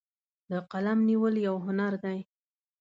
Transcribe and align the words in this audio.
د 0.51 0.51
قلم 0.71 0.99
نیول 1.09 1.35
یو 1.47 1.55
هنر 1.65 1.93
دی. 2.03 2.19